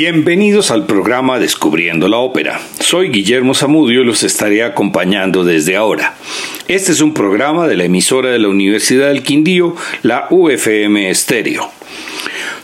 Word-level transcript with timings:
Bienvenidos 0.00 0.70
al 0.70 0.86
programa 0.86 1.40
Descubriendo 1.40 2.06
la 2.06 2.18
Ópera. 2.18 2.60
Soy 2.78 3.08
Guillermo 3.08 3.52
Zamudio 3.52 4.02
y 4.02 4.04
los 4.04 4.22
estaré 4.22 4.62
acompañando 4.62 5.42
desde 5.42 5.74
ahora. 5.74 6.14
Este 6.68 6.92
es 6.92 7.00
un 7.00 7.12
programa 7.12 7.66
de 7.66 7.76
la 7.76 7.82
emisora 7.82 8.30
de 8.30 8.38
la 8.38 8.46
Universidad 8.46 9.08
del 9.08 9.24
Quindío, 9.24 9.74
la 10.04 10.28
UFM 10.30 11.10
Estéreo. 11.10 11.72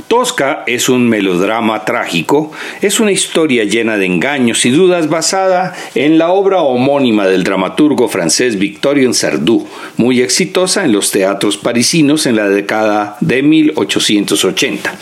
Tosca 0.07 0.63
es 0.69 0.89
un 0.89 1.09
melodrama 1.09 1.85
trágico, 1.85 2.53
es 2.81 3.01
una 3.01 3.11
historia 3.11 3.65
llena 3.65 3.97
de 3.97 4.07
engaños 4.07 4.65
y 4.65 4.71
dudas 4.71 5.09
basada 5.09 5.75
en 5.97 6.19
la 6.19 6.31
obra 6.31 6.63
homónima 6.63 7.27
del 7.27 7.43
dramaturgo 7.43 8.09
francés 8.09 8.61
Victorien 8.61 9.13
Sardou, 9.13 9.67
muy 9.97 10.21
exitosa 10.21 10.85
en 10.85 10.93
los 10.93 11.11
teatros 11.11 11.57
parisinos 11.57 12.27
en 12.27 12.37
la 12.37 12.49
década 12.49 13.17
de 13.21 13.43
1880. 13.43 14.95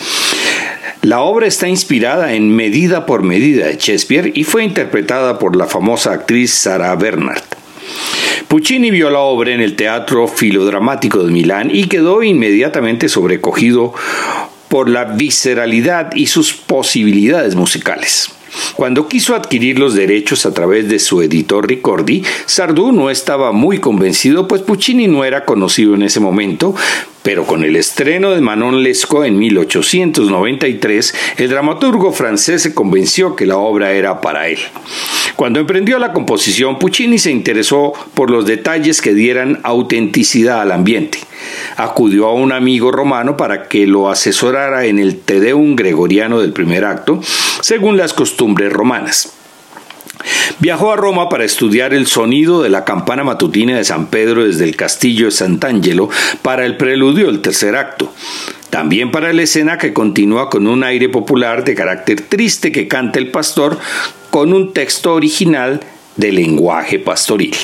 La 1.03 1.21
obra 1.23 1.49
está 1.49 1.67
inspirada 1.67 2.35
en 2.35 2.55
Medida 2.55 3.07
por 3.07 3.25
Medida 3.25 3.67
de 3.67 3.77
Shakespeare 3.77 4.31
y 4.37 4.45
fue 4.45 4.63
interpretada 4.63 5.37
por 5.37 5.57
la 5.57 5.67
famosa 5.67 6.13
actriz 6.13 6.53
Sarah 6.53 6.95
Bernhardt. 6.95 7.57
Puccini 8.47 8.93
vio 8.93 9.11
la 9.11 9.19
obra 9.19 9.53
en 9.53 9.61
el 9.61 9.75
Teatro 9.75 10.29
Filodramático 10.29 11.25
de 11.25 11.33
Milán 11.33 11.75
y 11.75 11.89
quedó 11.89 12.23
inmediatamente 12.23 13.09
sobrecogido 13.09 13.93
por 14.69 14.89
la 14.89 15.05
visceralidad 15.05 16.15
y 16.15 16.29
sus 16.29 16.53
posibilidades 16.53 17.57
musicales. 17.57 18.31
Cuando 18.77 19.09
quiso 19.09 19.35
adquirir 19.35 19.81
los 19.81 19.95
derechos 19.95 20.47
a 20.47 20.55
través 20.55 20.89
de 20.89 21.01
su 21.01 21.21
editor 21.21 21.67
Ricordi, 21.67 22.23
Sardou 22.47 22.93
no 22.93 23.11
estaba 23.11 23.51
muy 23.51 23.79
convencido, 23.79 24.47
pues 24.47 24.63
Puccini 24.63 25.09
no 25.09 25.25
era 25.25 25.45
conocido 25.45 25.95
en 25.95 26.03
ese 26.03 26.21
momento, 26.21 26.75
pero 27.23 27.47
con 27.47 27.65
el 27.65 27.77
estreno 27.77 28.33
de 28.33 28.41
Manon 28.41 28.83
Lescaut 28.83 29.27
en 29.27 29.39
1893, 29.39 31.15
el 31.37 31.49
dramaturgo 31.49 32.13
francés 32.13 32.63
se 32.63 32.75
convenció 32.75 33.37
que 33.37 33.47
la 33.47 33.57
obra 33.57 33.93
era 33.93 34.21
para 34.21 34.49
él. 34.49 34.59
Cuando 35.37 35.61
emprendió 35.61 35.99
la 35.99 36.13
composición, 36.13 36.79
Puccini 36.79 37.19
se 37.19 37.31
interesó 37.31 37.93
por 38.15 38.31
los 38.31 38.47
detalles 38.47 39.01
que 39.01 39.15
dieran 39.15 39.61
autenticidad 39.63 40.61
al 40.61 40.73
ambiente. 40.73 41.19
Acudió 41.77 42.27
a 42.27 42.35
un 42.35 42.53
amigo 42.53 42.93
romano 42.93 43.37
para 43.37 43.69
que 43.69 43.87
lo 43.87 44.11
asesorara 44.11 44.87
en 44.87 44.99
el 44.99 45.19
Te 45.19 45.41
Deum 45.41 45.75
gregoriano 45.77 46.41
del 46.41 46.53
primer 46.53 46.85
acto, 46.85 47.21
según 47.61 47.97
las 47.97 48.13
costumbres 48.13 48.73
romanas. 48.73 49.42
Viajó 50.59 50.93
a 50.93 50.97
Roma 50.97 51.29
para 51.29 51.45
estudiar 51.45 51.95
el 51.95 52.07
sonido 52.07 52.63
de 52.63 52.71
la 52.71 52.85
campana 52.85 53.25
matutina 53.25 53.77
de 53.77 53.85
San 53.85 54.07
Pedro 54.07 54.45
desde 54.45 54.65
el 54.65 54.77
castillo 54.77 55.27
de 55.27 55.33
Sant'Angelo 55.33 56.09
para 56.43 56.67
el 56.67 56.77
preludio 56.77 57.27
del 57.27 57.41
tercer 57.41 57.77
acto. 57.77 58.13
También 58.71 59.11
para 59.11 59.33
la 59.33 59.43
escena 59.43 59.79
que 59.79 59.93
continúa 59.93 60.49
con 60.49 60.67
un 60.67 60.83
aire 60.85 61.09
popular 61.09 61.65
de 61.65 61.75
carácter 61.75 62.23
triste 62.23 62.73
que 62.73 62.89
canta 62.89 63.19
el 63.19 63.31
pastor 63.31 63.79
con 64.31 64.53
un 64.53 64.73
texto 64.73 65.13
original 65.13 65.81
de 66.17 66.33
lenguaje 66.33 66.99
pastoril. 66.99 67.55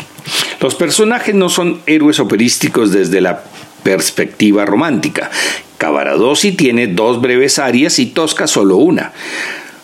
Los 0.60 0.74
personajes 0.74 1.34
no 1.34 1.48
son 1.48 1.80
héroes 1.86 2.20
operísticos 2.20 2.92
desde 2.92 3.20
la 3.20 3.42
perspectiva 3.82 4.66
romántica. 4.66 5.30
Cavaradossi 5.78 6.52
tiene 6.52 6.88
dos 6.88 7.20
breves 7.20 7.58
arias 7.58 7.98
y 7.98 8.06
Tosca 8.06 8.46
solo 8.46 8.76
una. 8.76 9.12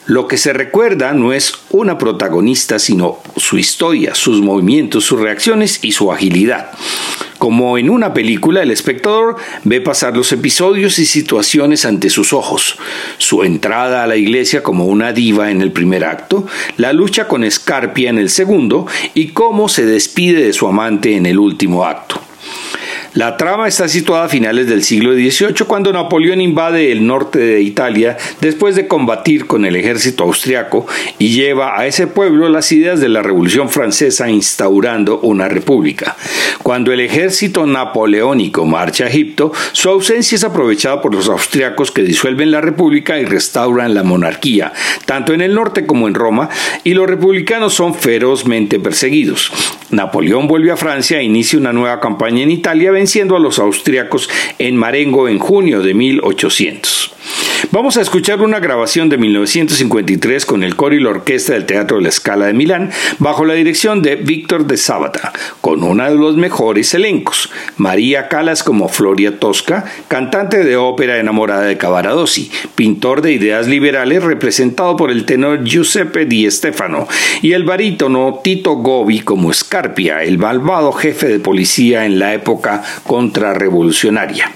Lo 0.07 0.29
que 0.29 0.37
se 0.37 0.53
recuerda 0.53 1.15
no 1.15 1.33
es 1.33 1.55
una 1.71 1.97
protagonista, 1.97 2.79
sino 2.79 3.21
su 3.37 3.57
historia, 3.57 4.15
sus 4.15 4.43
movimientos, 4.43 5.05
sus 5.05 5.19
reacciones 5.19 5.79
y 5.83 5.93
su 5.93 6.13
agilidad. 6.13 6.73
Como 7.39 7.79
en 7.79 7.89
una 7.89 8.13
película, 8.13 8.63
el 8.63 8.71
espectador 8.71 9.37
ve 9.65 9.81
pasar 9.81 10.15
los 10.15 10.31
episodios 10.33 10.99
y 10.99 11.07
situaciones 11.07 11.87
ante 11.87 12.11
sus 12.11 12.35
ojos. 12.35 12.77
Su 13.17 13.45
entrada 13.45 14.03
a 14.03 14.07
la 14.07 14.17
iglesia 14.17 14.63
como 14.63 14.85
una 14.85 15.13
diva 15.13 15.51
en 15.51 15.63
el 15.63 15.73
primer 15.73 16.05
acto, 16.05 16.47
la 16.77 16.93
lucha 16.93 17.27
con 17.27 17.43
Escarpia 17.43 18.11
en 18.11 18.19
el 18.19 18.29
segundo 18.29 18.87
y 19.15 19.29
cómo 19.29 19.71
se 19.71 19.87
despide 19.87 20.45
de 20.45 20.53
su 20.53 20.67
amante 20.67 21.17
en 21.17 21.25
el 21.25 21.39
último 21.39 21.87
acto. 21.87 22.21
La 23.15 23.37
trama 23.37 23.69
está 23.69 23.87
situada 23.87 24.25
a 24.25 24.29
finales 24.29 24.67
del 24.67 24.83
siglo 24.83 25.13
XVIII 25.15 25.67
cuando 25.69 25.93
Napoleón 25.93 26.41
invade 26.41 26.91
el 26.91 27.07
norte 27.07 27.39
de 27.39 27.61
Italia 27.61 28.17
después 28.41 28.75
de 28.75 28.89
combatir 28.89 29.47
con 29.47 29.65
el 29.65 29.77
ejército 29.77 30.25
austriaco 30.25 30.89
y 31.21 31.29
lleva 31.29 31.79
a 31.79 31.87
ese 31.87 32.09
pueblo 32.09 32.49
las 32.49 32.73
ideas 32.73 33.01
de 33.01 33.09
la 33.09 33.23
Revolución 33.23 33.69
Francesa 33.69 34.29
instaurando 34.29 35.21
una 35.21 35.49
república. 35.49 36.17
Cuando 36.65 36.93
el 36.93 36.99
ejército 36.99 37.67
napoleónico 37.67 38.65
marcha 38.65 39.05
a 39.05 39.09
Egipto, 39.09 39.53
su 39.71 39.91
ausencia 39.91 40.35
es 40.35 40.43
aprovechada 40.43 41.01
por 41.01 41.15
los 41.15 41.29
austriacos 41.29 41.93
que 41.93 42.03
disuelven 42.03 42.51
la 42.51 42.63
república 42.63 43.21
y 43.21 43.27
restauran 43.27 43.95
la 43.95 44.03
monarquía, 44.03 44.73
tanto 45.07 45.33
en 45.35 45.41
el 45.41 45.55
norte 45.55 45.87
como 45.87 46.09
en 46.09 46.15
Roma, 46.15 46.49
y 46.83 46.95
los 46.95 47.09
republicanos 47.09 47.75
son 47.75 47.95
ferozmente 47.95 48.81
perseguidos. 48.81 49.53
Napoleón 49.91 50.49
vuelve 50.49 50.73
a 50.73 50.77
Francia 50.77 51.21
e 51.21 51.25
inicia 51.25 51.59
una 51.59 51.73
nueva 51.73 52.01
campaña 52.01 52.43
en 52.43 52.51
Italia 52.51 52.91
venciendo 53.05 53.37
a 53.37 53.39
los 53.39 53.59
austriacos 53.59 54.31
en 54.59 54.79
Marengo 54.79 55.29
en 55.29 55.39
junio 55.39 55.83
de 55.83 55.93
1800. 55.93 57.13
Vamos 57.71 57.97
a 57.97 58.03
escuchar 58.03 58.41
una 58.41 58.61
grabación 58.61 59.09
de 59.09 59.17
1953 59.17 60.45
con 60.45 60.63
el 60.63 60.77
coro 60.77 60.95
y 60.95 61.01
la 61.01 61.11
orquesta 61.11 61.55
del 61.55 61.67
Teatro 61.67 61.97
de 61.97 62.05
la 62.05 62.11
Scala 62.11 62.47
de 62.47 62.53
Milán 62.53 62.91
bajo 63.19 63.45
la 63.45 63.55
dirección 63.55 64.03
de 64.03 64.17
Víctor 64.17 64.67
de 64.67 64.77
Sábata, 64.77 65.33
con 65.61 65.83
uno 65.83 66.05
de 66.05 66.15
los 66.15 66.37
mejores 66.37 66.95
elencos, 66.95 67.51
María 67.77 68.29
Calas 68.29 68.63
como 68.63 68.89
Floria 68.89 69.39
Tosca, 69.39 69.85
cantante 70.09 70.63
de 70.63 70.77
ópera 70.77 71.19
enamorada 71.19 71.63
de 71.63 71.79
Cavaradossi, 71.79 72.51
pintor 72.75 73.23
de 73.23 73.33
ideas 73.33 73.67
liberales 73.67 74.23
representado 74.23 74.97
por 74.97 75.11
el 75.11 75.25
tenor 75.25 75.65
Giuseppe 75.65 76.27
Di 76.27 76.51
Stefano 76.51 77.09
y 77.43 77.53
el 77.53 77.65
barítono 77.65 78.41
Tito 78.43 78.75
Gobi 78.75 79.21
como 79.21 79.53
Scarpia, 79.53 80.23
el 80.23 80.39
malvado 80.39 80.93
jefe 80.93 81.29
de 81.29 81.41
policía 81.41 82.05
en 82.05 82.19
la 82.19 82.35
época 82.35 82.83
contrarrevolucionaria. 83.07 84.53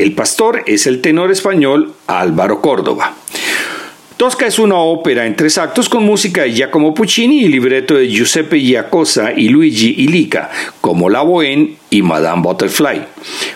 El 0.00 0.12
pastor 0.12 0.62
es 0.66 0.86
el 0.86 1.02
tenor 1.02 1.30
español 1.30 1.92
Álvaro 2.06 2.62
Córdoba. 2.62 3.14
Tosca 4.16 4.46
es 4.46 4.58
una 4.58 4.76
ópera 4.76 5.26
en 5.26 5.36
tres 5.36 5.58
actos 5.58 5.90
con 5.90 6.06
música 6.06 6.40
de 6.40 6.54
Giacomo 6.54 6.94
Puccini 6.94 7.40
y 7.40 7.48
libreto 7.48 7.96
de 7.96 8.08
Giuseppe 8.08 8.58
Giacosa 8.60 9.34
y 9.36 9.50
Luigi 9.50 9.94
Ilica, 9.98 10.50
como 10.80 11.10
La 11.10 11.22
Bohème 11.22 11.76
y 11.90 12.02
Madame 12.02 12.42
Butterfly. 12.42 13.02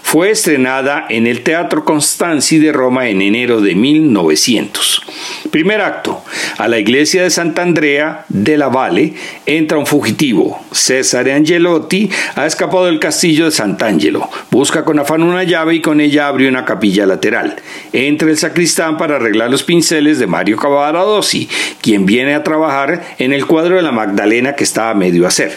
Fue 0.02 0.30
estrenada 0.30 1.06
en 1.08 1.26
el 1.26 1.42
Teatro 1.42 1.84
Constanzi 1.84 2.58
de 2.58 2.72
Roma 2.72 3.08
en 3.08 3.22
enero 3.22 3.60
de 3.60 3.74
1900. 3.74 5.02
Primer 5.50 5.80
acto. 5.80 6.22
A 6.58 6.68
la 6.68 6.78
iglesia 6.78 7.22
de 7.22 7.30
Sant'Andrea 7.30 8.24
de 8.28 8.56
la 8.56 8.68
Valle 8.68 9.14
entra 9.46 9.78
un 9.78 9.86
fugitivo. 9.86 10.60
Cesare 10.72 11.32
Angelotti 11.32 12.10
ha 12.34 12.46
escapado 12.46 12.86
del 12.86 12.98
castillo 12.98 13.46
de 13.46 13.52
Sant'Angelo. 13.52 14.28
Busca 14.50 14.84
con 14.84 14.98
afán 14.98 15.22
una 15.22 15.44
llave 15.44 15.76
y 15.76 15.80
con 15.80 16.00
ella 16.00 16.28
abre 16.28 16.48
una 16.48 16.64
capilla 16.64 17.06
lateral. 17.06 17.56
Entra 17.92 18.30
el 18.30 18.38
sacristán 18.38 18.96
para 18.96 19.16
arreglar 19.16 19.50
los 19.50 19.62
pinceles 19.62 20.18
de 20.18 20.26
Mario 20.26 20.56
Cavaradossi, 20.56 21.48
quien 21.80 22.04
viene 22.04 22.34
a 22.34 22.42
trabajar 22.42 23.04
en 23.18 23.32
el 23.32 23.46
cuadro 23.46 23.76
de 23.76 23.82
la 23.82 23.92
Magdalena 23.92 24.54
que 24.54 24.64
está 24.64 24.90
a 24.90 24.94
medio 24.94 25.26
hacer. 25.26 25.56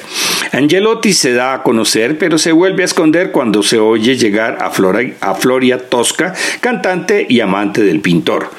Angelotti 0.51 1.13
se 1.13 1.33
da 1.33 1.53
a 1.53 1.63
conocer, 1.63 2.17
pero 2.17 2.38
se 2.38 2.51
vuelve 2.51 2.66
a 2.75 2.85
esconder 2.85 3.31
cuando 3.31 3.63
se 3.63 3.79
oye 3.79 4.17
llegar 4.17 4.57
a, 4.61 4.67
a 4.67 5.35
Floria 5.35 5.89
Tosca, 5.89 6.33
cantante 6.59 7.25
y 7.29 7.39
amante 7.39 7.81
del 7.81 8.01
pintor. 8.01 8.50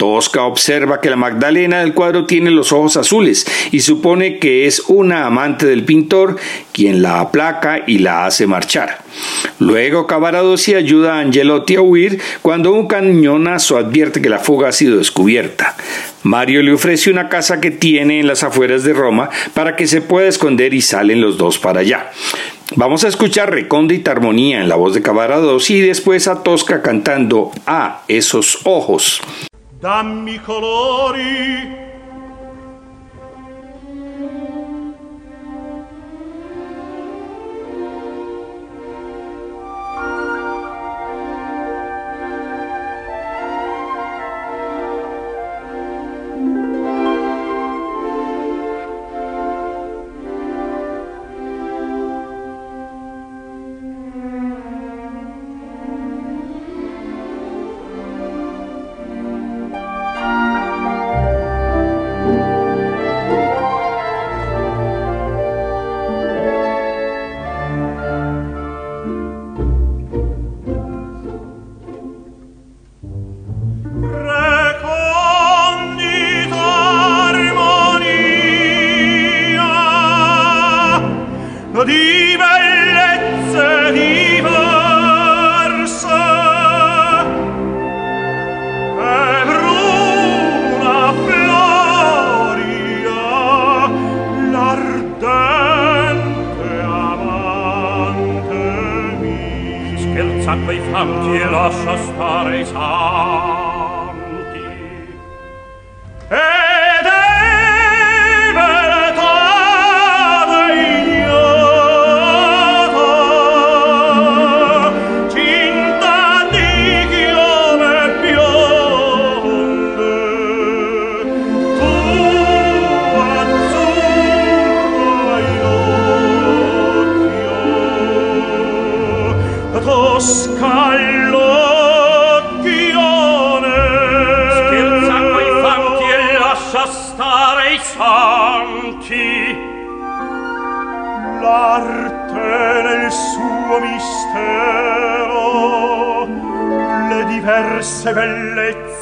Tosca 0.00 0.44
observa 0.44 1.02
que 1.02 1.10
la 1.10 1.16
Magdalena 1.16 1.80
del 1.80 1.92
cuadro 1.92 2.24
tiene 2.24 2.50
los 2.50 2.72
ojos 2.72 2.96
azules 2.96 3.46
y 3.70 3.80
supone 3.80 4.38
que 4.38 4.66
es 4.66 4.84
una 4.88 5.26
amante 5.26 5.66
del 5.66 5.84
pintor 5.84 6.36
quien 6.72 7.02
la 7.02 7.20
aplaca 7.20 7.82
y 7.86 7.98
la 7.98 8.24
hace 8.24 8.46
marchar. 8.46 9.02
Luego 9.58 10.06
Cavaradossi 10.06 10.74
ayuda 10.74 11.16
a 11.16 11.20
Angelotti 11.20 11.76
a 11.76 11.82
huir 11.82 12.18
cuando 12.40 12.72
un 12.72 12.86
cañonazo 12.86 13.76
advierte 13.76 14.22
que 14.22 14.30
la 14.30 14.38
fuga 14.38 14.68
ha 14.68 14.72
sido 14.72 14.96
descubierta. 14.96 15.76
Mario 16.22 16.62
le 16.62 16.72
ofrece 16.72 17.10
una 17.10 17.28
casa 17.28 17.60
que 17.60 17.70
tiene 17.70 18.20
en 18.20 18.26
las 18.26 18.42
afueras 18.42 18.84
de 18.84 18.94
Roma 18.94 19.28
para 19.52 19.76
que 19.76 19.86
se 19.86 20.00
pueda 20.00 20.28
esconder 20.28 20.72
y 20.72 20.80
salen 20.80 21.20
los 21.20 21.36
dos 21.36 21.58
para 21.58 21.80
allá. 21.80 22.10
Vamos 22.76 23.04
a 23.04 23.08
escuchar 23.08 23.50
recóndita 23.50 24.12
armonía 24.12 24.60
en 24.60 24.68
la 24.68 24.76
voz 24.76 24.94
de 24.94 25.02
Cavaradossi 25.02 25.78
y 25.78 25.80
después 25.80 26.28
a 26.28 26.44
Tosca 26.44 26.82
cantando 26.82 27.50
a 27.66 28.02
esos 28.06 28.60
ojos. 28.64 29.20
colori 30.46 31.90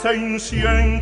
presencia 0.00 0.80
en 0.80 1.00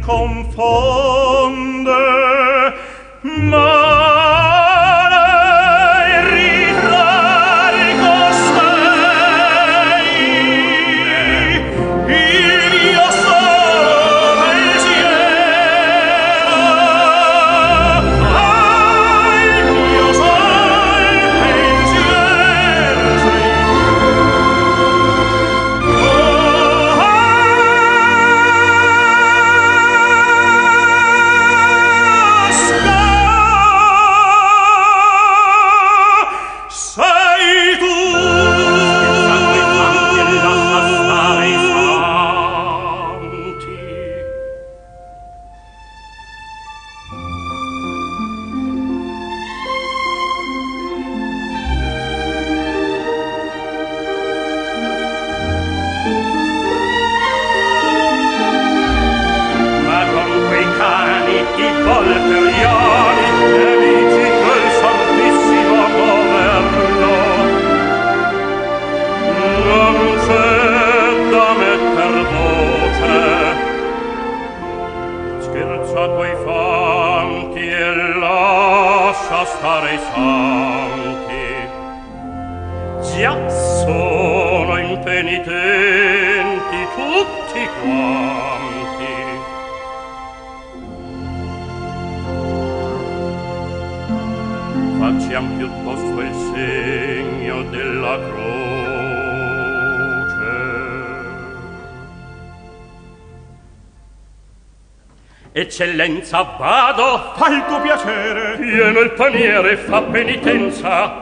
Eccellenza, 105.78 106.42
vado! 106.56 107.34
Fal 107.36 107.66
tuo 107.66 107.78
piacere! 107.82 108.56
Pieno 108.56 109.00
il 109.00 109.10
paniere, 109.10 109.76
fa 109.76 110.00
penitenza! 110.00 111.20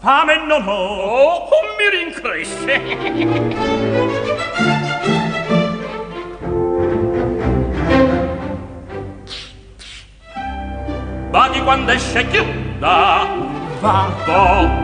Fame 0.00 0.44
non 0.46 0.66
ho! 0.66 1.46
Oh, 1.46 1.48
mi 1.78 1.88
rincresce! 2.02 2.82
Vadi 11.30 11.60
quando 11.62 11.92
esce 11.92 12.26
chiuda! 12.26 13.28
Vado! 13.78 14.83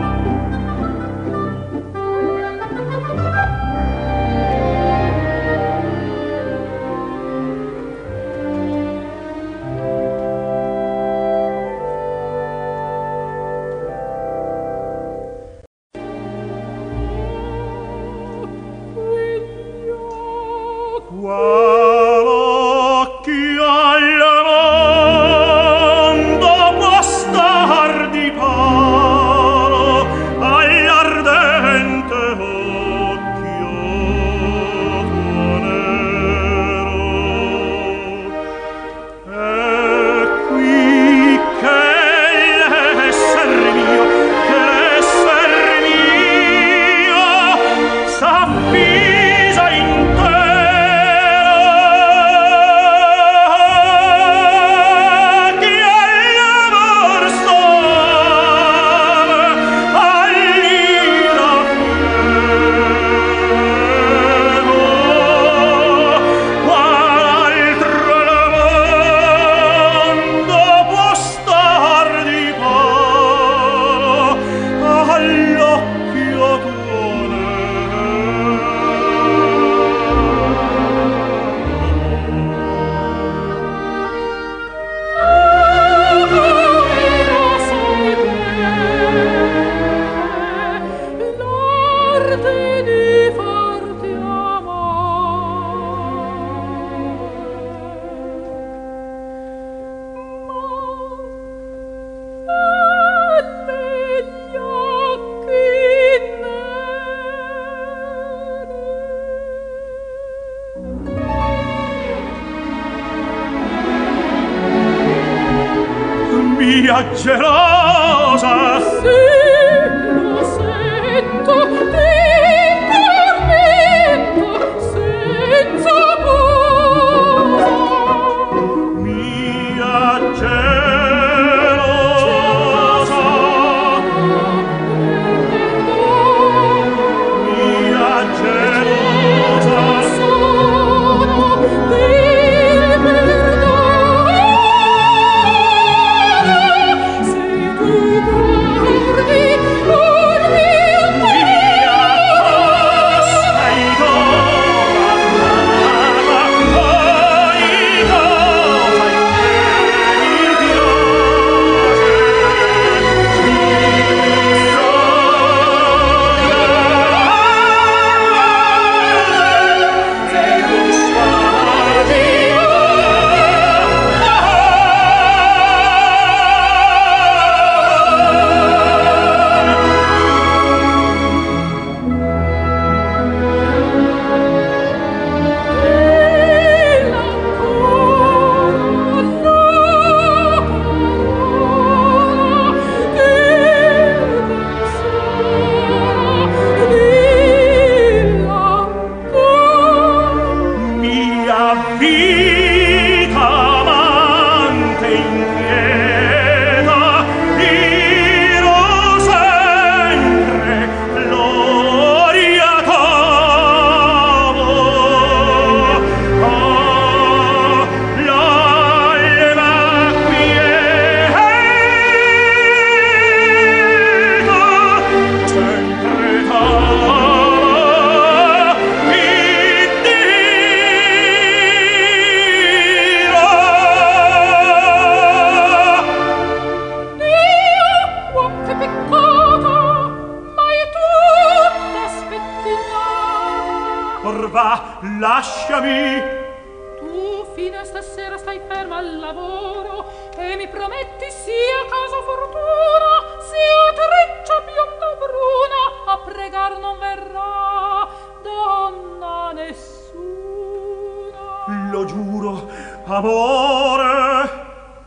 lo 262.01 262.05
giuro 262.05 262.69
amore 263.05 264.49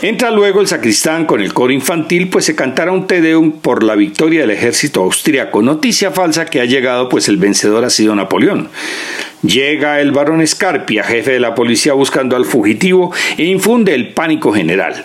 Entra 0.02 0.32
luego 0.32 0.60
el 0.60 0.66
sacristán 0.66 1.26
con 1.26 1.40
el 1.40 1.54
coro 1.54 1.72
infantil, 1.72 2.28
pues 2.28 2.44
se 2.44 2.56
cantará 2.56 2.90
un 2.90 3.06
Te 3.06 3.20
Deum 3.20 3.52
por 3.52 3.84
la 3.84 3.94
victoria 3.94 4.40
del 4.40 4.50
ejército 4.50 5.00
austriaco. 5.00 5.62
Noticia 5.62 6.10
falsa 6.10 6.46
que 6.46 6.60
ha 6.60 6.64
llegado, 6.64 7.08
pues 7.08 7.28
el 7.28 7.36
vencedor 7.36 7.84
ha 7.84 7.90
sido 7.90 8.12
Napoleón. 8.16 8.68
Llega 9.42 10.00
el 10.00 10.10
barón 10.10 10.40
Escarpia, 10.40 11.04
jefe 11.04 11.30
de 11.30 11.38
la 11.38 11.54
policía, 11.54 11.92
buscando 11.92 12.34
al 12.34 12.46
fugitivo 12.46 13.12
e 13.38 13.44
infunde 13.44 13.94
el 13.94 14.12
pánico 14.12 14.52
general. 14.52 15.04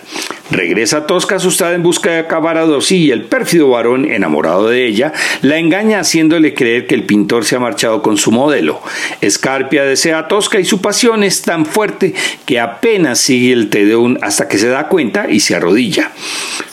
Regresa 0.50 1.06
Tosca 1.06 1.36
asustada 1.36 1.74
en 1.74 1.82
busca 1.82 2.10
de 2.10 2.26
Cavaradossi 2.26 2.96
y 2.96 3.10
el 3.10 3.22
pérfido 3.22 3.68
varón, 3.68 4.10
enamorado 4.10 4.68
de 4.68 4.86
ella, 4.86 5.12
la 5.42 5.58
engaña 5.58 6.00
haciéndole 6.00 6.54
creer 6.54 6.86
que 6.86 6.94
el 6.94 7.04
pintor 7.04 7.44
se 7.44 7.56
ha 7.56 7.60
marchado 7.60 8.00
con 8.02 8.16
su 8.16 8.32
modelo. 8.32 8.80
Escarpia 9.20 9.84
desea 9.84 10.18
a 10.20 10.28
Tosca 10.28 10.58
y 10.58 10.64
su 10.64 10.80
pasión 10.80 11.22
es 11.22 11.42
tan 11.42 11.66
fuerte 11.66 12.14
que 12.46 12.60
apenas 12.60 13.18
sigue 13.20 13.52
el 13.52 13.68
Tedeum 13.68 14.16
hasta 14.22 14.48
que 14.48 14.56
se 14.56 14.68
da 14.68 14.88
cuenta 14.88 15.30
y 15.30 15.40
se 15.40 15.54
arrodilla. 15.54 16.12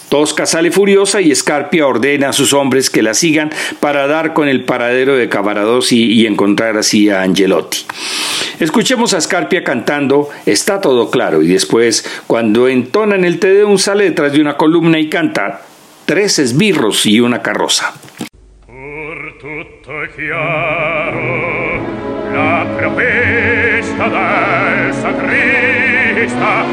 Tosca 0.08 0.46
sale 0.46 0.72
furiosa 0.72 1.20
y 1.20 1.32
Escarpia 1.32 1.86
ordena 1.86 2.29
a 2.29 2.34
sus 2.34 2.53
hombres 2.53 2.89
que 2.89 3.01
la 3.01 3.13
sigan 3.13 3.51
para 3.82 4.08
dar 4.08 4.34
con 4.34 4.48
el 4.48 4.63
paradero 4.63 5.17
de 5.17 5.27
Cavaradossi 5.27 6.13
y 6.13 6.25
encontrar 6.25 6.77
así 6.77 7.10
a 7.10 7.24
Angelotti. 7.24 7.79
Escuchemos 8.59 9.13
a 9.13 9.17
Escarpia 9.17 9.63
cantando 9.63 10.29
Está 10.45 10.81
todo 10.81 11.09
claro 11.09 11.41
y 11.41 11.47
después, 11.47 12.24
cuando 12.27 12.67
entona 12.67 13.15
en 13.15 13.24
el 13.25 13.39
Tedeum, 13.39 13.77
sale 13.77 14.03
detrás 14.05 14.33
de 14.33 14.41
una 14.41 14.57
columna 14.57 15.00
y 15.00 15.09
canta 15.09 15.62
Tres 16.05 16.39
esbirros 16.39 17.05
y 17.05 17.19
una 17.19 17.41
carroza. 17.41 17.93
Por 18.67 19.38
la 22.39 22.65
del 22.77 23.83
sacrista. 24.93 26.65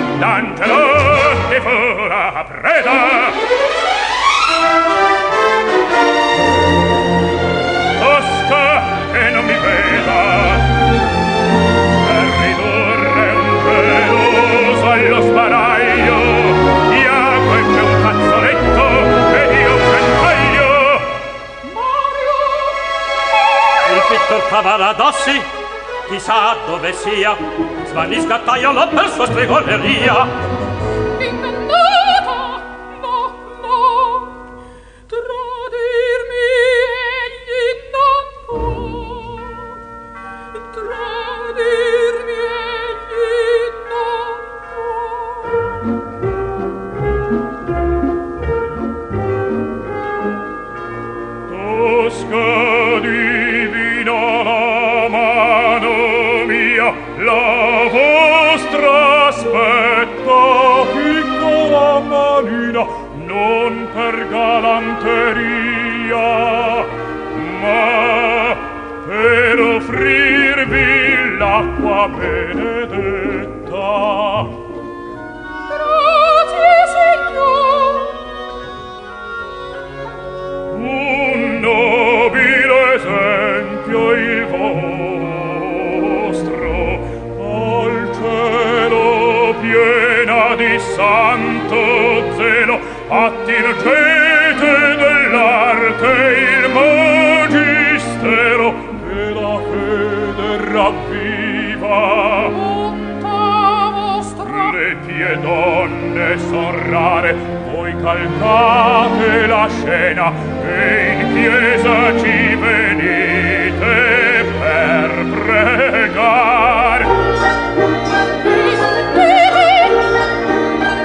dottor 24.32 24.48
Cavaradossi 24.48 25.42
chissà 26.08 26.56
dove 26.66 26.92
sia 26.94 27.36
svanisca 27.84 28.38
taiolo 28.38 28.88
per 28.88 29.10
sua 29.10 29.26
stregoneria. 29.26 30.71
viva. 101.10 102.48
Bontà 102.48 103.90
vostra 103.94 104.72
le 104.72 104.96
pie 105.06 105.38
donne 105.40 106.38
sorrare 106.38 107.60
voi 107.72 107.94
calcate 108.00 109.46
la 109.46 109.68
scena 109.68 110.32
e 110.62 111.12
in 111.12 111.34
chiesa 111.34 112.18
ci 112.18 112.54
venite 112.54 114.44
per 114.60 115.10
pregar. 115.44 117.00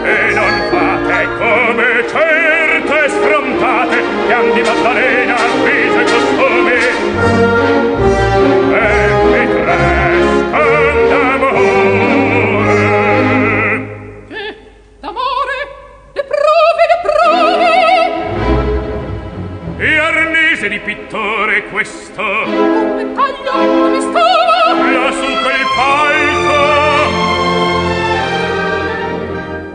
E 0.03 0.33
non 0.33 0.53
fate 0.69 1.27
come 1.37 2.07
certe 2.07 3.09
sfrontate 3.09 3.97
che 4.27 4.33
han 4.33 4.53
di 4.53 4.61
battare 4.61 5.16
palto 22.17 22.45
Come 22.45 23.13
taglio 23.13 23.51
come 23.51 24.01
stava 24.01 24.73
Là 24.91 25.11
su 25.11 25.29
quel 25.43 25.65
palto 25.75 26.61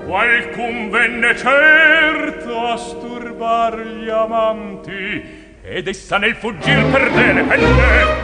Qualcun 0.07 0.90
venne 0.90 1.37
certo 1.37 2.66
a 2.66 2.76
sturbar 2.76 3.78
gli 3.78 4.09
amanti 4.09 5.40
Ed 5.62 5.87
essa 5.87 6.18
nel 6.18 6.35
fuggir 6.35 6.85
perdè 6.90 7.33
le 7.33 7.42
penne. 7.44 8.21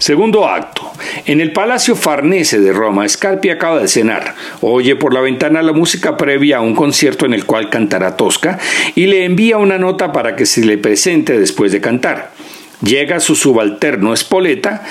Segundo 0.00 0.48
acto. 0.48 0.90
En 1.26 1.42
el 1.42 1.52
Palacio 1.52 1.94
Farnese 1.94 2.58
de 2.58 2.72
Roma, 2.72 3.06
Scarpi 3.06 3.50
acaba 3.50 3.80
de 3.80 3.86
cenar. 3.86 4.34
Oye 4.62 4.96
por 4.96 5.12
la 5.12 5.20
ventana 5.20 5.60
la 5.60 5.74
música 5.74 6.16
previa 6.16 6.56
a 6.56 6.60
un 6.62 6.74
concierto 6.74 7.26
en 7.26 7.34
el 7.34 7.44
cual 7.44 7.68
cantará 7.68 8.16
Tosca 8.16 8.58
y 8.94 9.08
le 9.08 9.26
envía 9.26 9.58
una 9.58 9.76
nota 9.76 10.10
para 10.10 10.36
que 10.36 10.46
se 10.46 10.64
le 10.64 10.78
presente 10.78 11.38
después 11.38 11.70
de 11.70 11.82
cantar. 11.82 12.32
Llega 12.82 13.20
su 13.20 13.36
subalterno 13.36 14.16
Spoleta, 14.16 14.84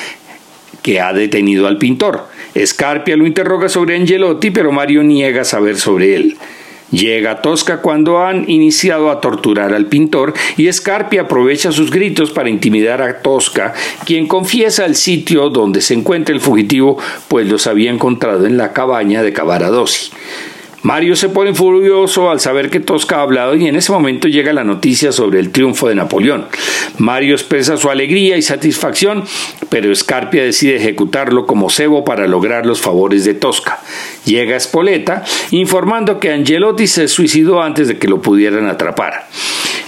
que 0.83 1.01
ha 1.01 1.11
detenido 1.11 1.65
al 1.65 1.79
pintor. 1.79 2.27
Scarpia 2.63 3.17
lo 3.17 3.25
interroga 3.25 3.67
sobre 3.67 3.95
Angelotti, 3.95 4.51
pero 4.51 4.71
Mario 4.71 5.01
niega 5.01 5.43
saber 5.43 5.77
sobre 5.77 6.17
él. 6.17 6.37
Llega 6.91 7.41
Tosca 7.41 7.82
cuando 7.82 8.23
han 8.23 8.49
iniciado 8.49 9.12
a 9.12 9.21
torturar 9.21 9.73
al 9.73 9.86
pintor 9.86 10.34
y 10.58 10.71
Scarpi 10.71 11.19
aprovecha 11.19 11.71
sus 11.71 11.91
gritos 11.91 12.32
para 12.32 12.49
intimidar 12.49 13.02
a 13.02 13.21
Tosca, 13.21 13.73
quien 14.06 14.28
confiesa 14.28 14.86
el 14.86 14.95
sitio 14.95 15.49
donde 15.49 15.82
se 15.82 15.93
encuentra 15.93 16.34
el 16.34 16.41
fugitivo, 16.41 16.97
pues 17.28 17.47
los 17.47 17.67
había 17.67 17.91
encontrado 17.91 18.45
en 18.45 18.58
la 18.58 18.73
cabaña 18.73 19.21
de 19.21 19.34
Cavaradossi. 19.34 20.12
Mario 20.81 21.15
se 21.17 21.27
pone 21.27 21.53
furioso 21.53 22.29
al 22.29 22.39
saber 22.39 22.69
que 22.69 22.79
Tosca 22.79 23.17
ha 23.17 23.21
hablado 23.21 23.55
y 23.55 23.67
en 23.67 23.75
ese 23.75 23.91
momento 23.91 24.27
llega 24.29 24.53
la 24.53 24.63
noticia 24.63 25.11
sobre 25.11 25.39
el 25.39 25.51
triunfo 25.51 25.89
de 25.89 25.95
Napoleón. 25.95 26.45
Mario 26.97 27.35
expresa 27.35 27.75
su 27.75 27.89
alegría 27.89 28.37
y 28.37 28.41
satisfacción, 28.41 29.25
pero 29.69 29.93
Scarpia 29.93 30.43
decide 30.43 30.77
ejecutarlo 30.77 31.45
como 31.45 31.69
cebo 31.69 32.05
para 32.05 32.27
lograr 32.27 32.65
los 32.65 32.79
favores 32.79 33.25
de 33.25 33.33
Tosca. 33.33 33.79
Llega 34.25 34.59
Spoleta 34.59 35.25
informando 35.51 36.19
que 36.19 36.31
Angelotti 36.31 36.87
se 36.87 37.09
suicidó 37.09 37.61
antes 37.61 37.89
de 37.89 37.97
que 37.97 38.07
lo 38.07 38.21
pudieran 38.21 38.67
atrapar. 38.67 39.27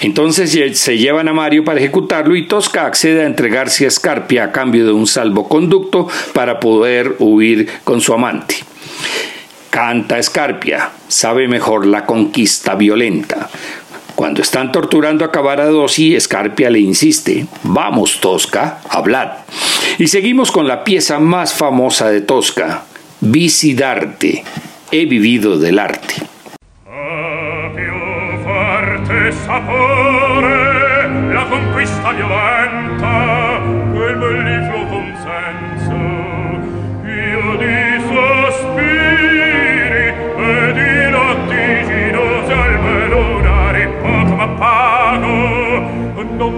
Entonces 0.01 0.51
se 0.77 0.97
llevan 0.97 1.27
a 1.27 1.33
Mario 1.33 1.63
para 1.63 1.79
ejecutarlo 1.79 2.35
y 2.35 2.47
Tosca 2.47 2.85
accede 2.85 3.21
a 3.21 3.27
entregarse 3.27 3.85
a 3.85 3.91
Scarpia 3.91 4.45
a 4.45 4.51
cambio 4.51 4.85
de 4.85 4.91
un 4.91 5.07
salvoconducto 5.07 6.07
para 6.33 6.59
poder 6.59 7.15
huir 7.19 7.69
con 7.83 8.01
su 8.01 8.13
amante. 8.13 8.55
Canta 9.71 10.19
Escarpia, 10.19 10.89
sabe 11.07 11.47
mejor 11.47 11.85
la 11.85 12.05
conquista 12.05 12.75
violenta. 12.75 13.49
Cuando 14.15 14.41
están 14.41 14.69
torturando 14.69 15.23
a 15.23 15.31
Cavaradossi, 15.31 16.13
Escarpia 16.13 16.69
le 16.69 16.79
insiste, 16.79 17.47
vamos 17.63 18.19
Tosca, 18.19 18.81
hablad. 18.89 19.29
Y 19.97 20.07
seguimos 20.07 20.51
con 20.51 20.67
la 20.67 20.83
pieza 20.83 21.19
más 21.19 21.53
famosa 21.53 22.09
de 22.09 22.19
Tosca, 22.19 22.83
Visidarte, 23.21 24.43
he 24.91 25.05
vivido 25.05 25.57
del 25.57 25.79
arte. 25.79 26.15
la 31.33 31.47
conquista 31.49 32.11
violenta, 32.11 33.40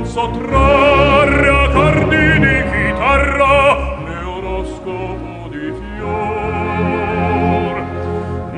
sottrarre 0.06 1.50
a 1.50 1.70
cardini 1.70 2.64
chitarra 2.72 3.98
l'euroscopo 4.06 5.48
di 5.50 5.74
fior. 5.80 7.76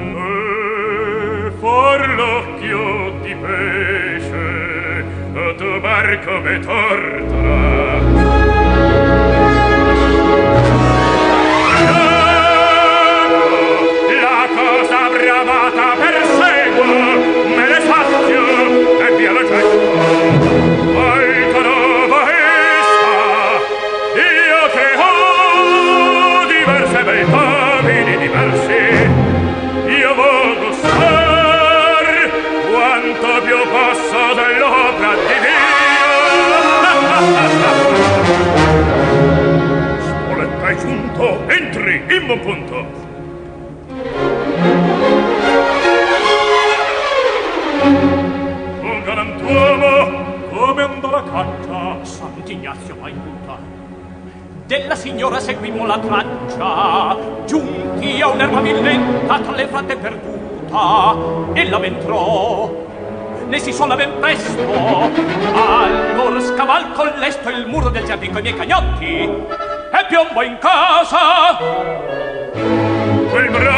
E 0.06 1.52
far 1.60 2.10
l'occhio 2.16 3.20
di 3.22 3.36
pesce 3.36 5.06
e 5.34 5.56
tu 5.58 5.80
barco 5.80 6.40
me 6.40 6.60
torta. 6.60 7.45
della 54.66 54.96
signora 54.96 55.40
seguimmo 55.40 55.86
la 55.86 56.00
traccia 56.00 57.18
giunti 57.46 58.20
a 58.22 58.30
un'erba 58.30 58.62
villetta 58.62 59.40
tra 59.40 59.52
le 59.52 59.68
fratte 59.68 59.96
perduta 59.96 61.16
ella 61.54 61.78
v'entrò. 61.78 62.84
Ne 63.48 63.60
si 63.60 63.72
suona 63.72 63.96
ben 63.96 64.18
presto 64.20 64.60
allora 65.54 66.40
scavalco 66.40 67.04
lesto 67.18 67.50
il 67.50 67.68
muro 67.68 67.90
del 67.90 68.04
giardin 68.04 68.32
coi 68.32 68.42
miei 68.42 68.56
cagnotti 68.56 69.06
e 69.06 70.06
piombo 70.10 70.42
in 70.42 70.58
casa. 70.60 71.58
Quel 73.30 73.50
bravo 73.52 73.75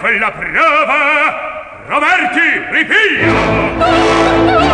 quella 0.00 0.30
prova. 0.32 1.84
Roberti 1.86 2.40
ripiglia. 2.72 4.69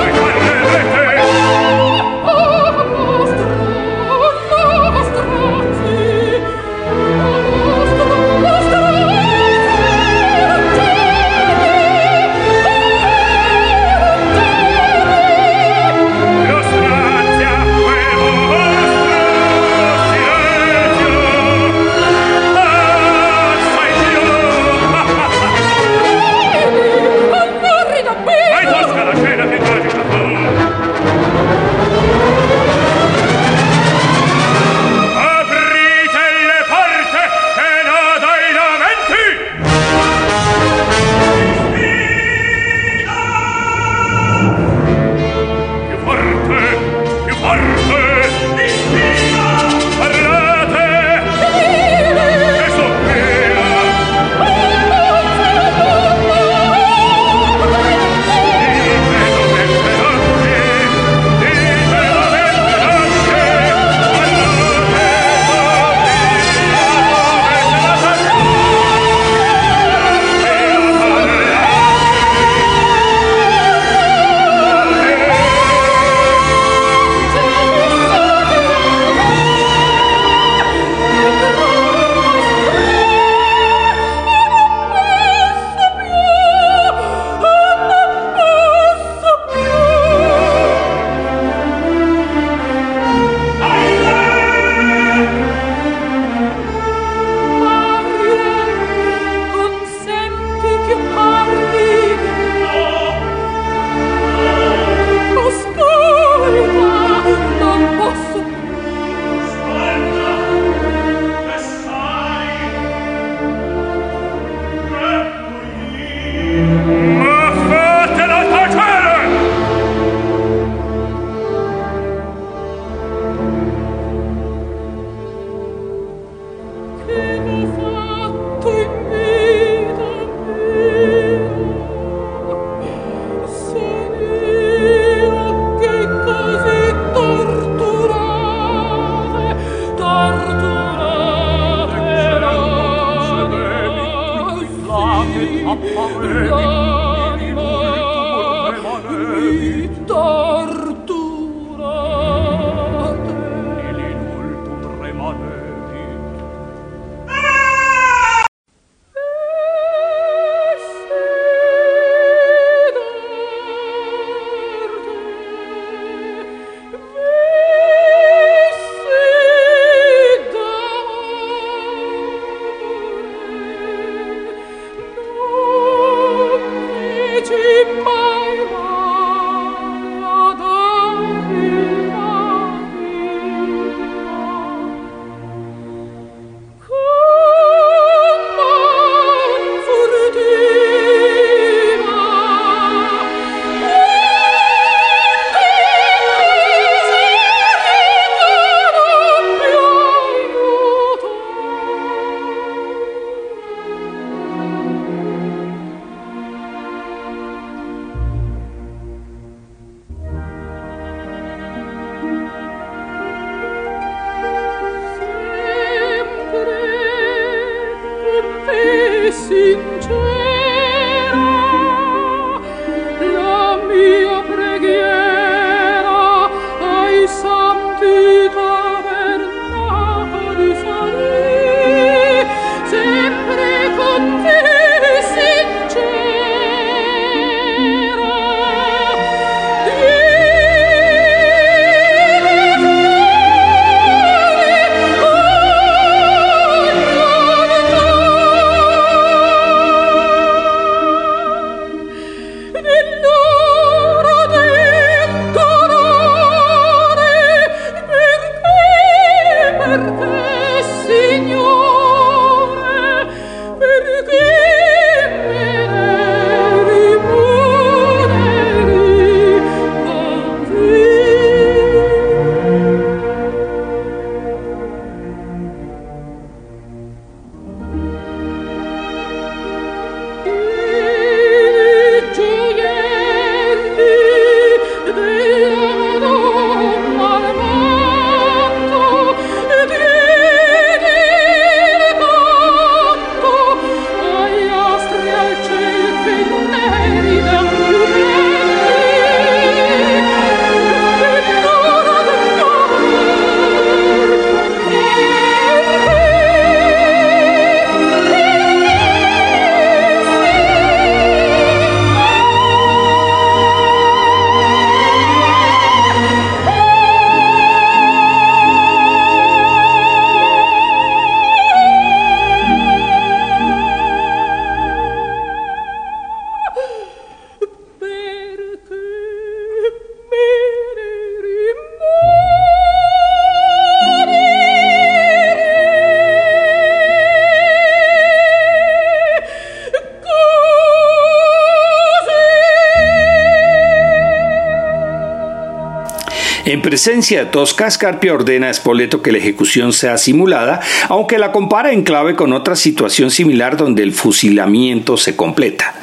Presencia 346.87 347.41
de 347.41 347.51
Tosca, 347.51 347.91
Scarpia 347.91 348.33
ordena 348.33 348.69
a 348.69 348.73
Spoleto 348.73 349.21
que 349.21 349.33
la 349.33 349.39
ejecución 349.39 349.93
sea 349.93 350.17
simulada, 350.19 350.79
aunque 351.09 351.37
la 351.37 351.51
compara 351.51 351.91
en 351.91 352.05
clave 352.05 352.37
con 352.37 352.53
otra 352.53 352.77
situación 352.77 353.33
similar 353.33 353.77
donde 353.77 354.05
el 354.05 354.13
fusilamiento 354.13 355.17
se 355.17 355.35
completa. 355.35 355.97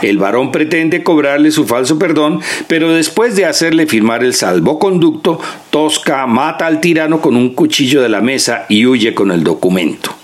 El 0.00 0.16
varón 0.16 0.50
pretende 0.50 1.02
cobrarle 1.02 1.50
su 1.50 1.66
falso 1.66 1.98
perdón, 1.98 2.40
pero 2.68 2.94
después 2.94 3.36
de 3.36 3.44
hacerle 3.44 3.86
firmar 3.86 4.24
el 4.24 4.32
salvoconducto, 4.32 5.38
Tosca 5.68 6.26
mata 6.26 6.66
al 6.66 6.80
tirano 6.80 7.20
con 7.20 7.36
un 7.36 7.54
cuchillo 7.54 8.00
de 8.00 8.08
la 8.08 8.22
mesa 8.22 8.64
y 8.70 8.86
huye 8.86 9.12
con 9.12 9.32
el 9.32 9.44
documento. 9.44 10.19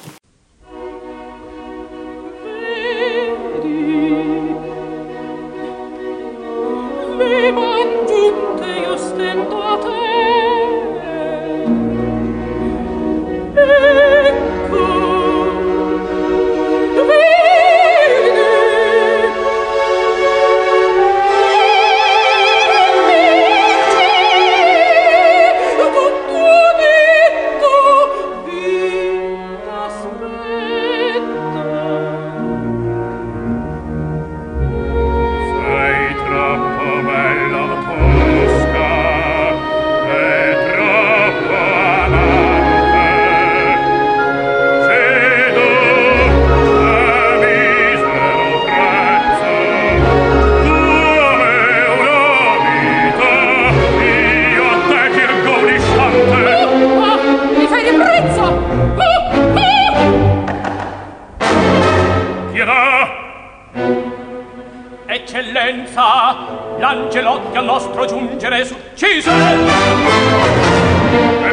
nostro 67.86 68.06
giungere 68.06 68.64
succise 68.64 69.30
e 69.30 69.54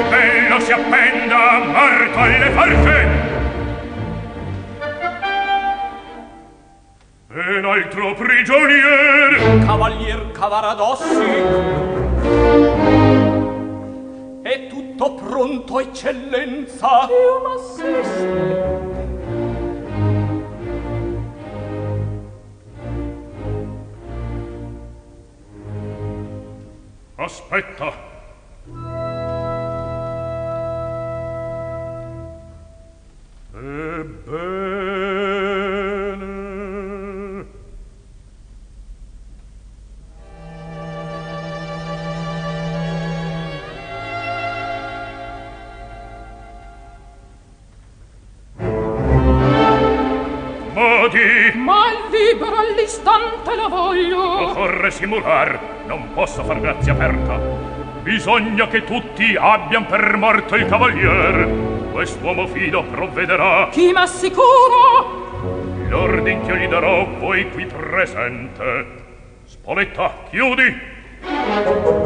bello 0.10 0.60
si 0.60 0.72
appenda 0.72 1.60
morto 1.66 2.18
alle 2.18 2.50
forche 2.50 3.22
e 7.36 7.62
l'altro 7.62 8.14
prigionier. 8.16 9.64
Cavalier 9.66 10.32
Cavaradossi 10.32 11.42
è 14.44 14.68
tutto 14.68 15.16
pronto 15.16 15.80
eccellenza. 15.80 17.08
Io 17.10 17.42
m'assiste 17.42 18.93
Aspetta! 27.16 27.94
Ebbene... 33.56 34.32
Modi! 50.74 51.52
Ma 51.56 51.84
libero 52.10 52.56
all'istante 52.56 53.56
la 53.56 53.68
voglio 53.68 54.33
vorrei 54.64 54.92
simular, 54.92 55.60
non 55.88 56.14
posso 56.14 56.42
far 56.44 56.60
grazia 56.62 56.94
aperta. 56.94 57.38
Bisogna 58.02 58.68
che 58.68 58.86
tutti 58.86 59.36
abbian 59.38 59.86
per 59.86 60.16
morto 60.16 60.56
il 60.56 60.66
cavalier. 60.66 61.48
Quest'uomo 61.92 62.48
fido 62.48 62.84
provvederà. 62.84 63.68
Chi 63.72 63.92
m'assicuro? 63.92 65.82
L'ordin 65.90 66.46
che 66.46 66.58
gli 66.58 66.68
darò 66.68 67.06
voi 67.20 67.50
qui 67.52 67.66
presente. 67.66 68.86
Spoletta, 69.46 70.12
chiudi! 70.30 72.03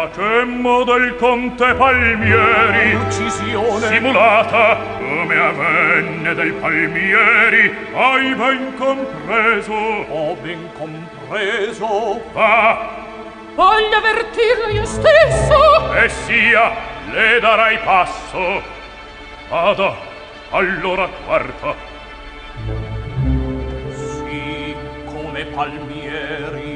Facemmo 0.00 0.82
del 0.84 1.14
conte 1.16 1.74
Palmieri. 1.74 2.94
Uccisione 2.94 3.86
Simulata 3.86 4.78
come 4.96 5.38
avvenne 5.38 6.32
del 6.32 6.54
Palmieri 6.54 7.70
Hai 7.92 8.34
ben 8.34 8.76
compreso. 8.78 9.74
Ho 9.74 10.34
ben 10.36 10.70
compreso. 10.72 12.22
Va. 12.32 12.88
Voglio 13.54 13.96
avvertirlo 13.98 14.68
io 14.68 14.86
stesso. 14.86 15.92
E 15.92 16.08
sia, 16.08 16.72
le 17.10 17.38
darai 17.38 17.76
passo. 17.84 18.62
Ada, 19.50 19.96
allora 20.48 21.08
quarta. 21.26 21.74
Sì, 23.92 24.74
come 25.04 25.44
Palmieri. 25.44 26.69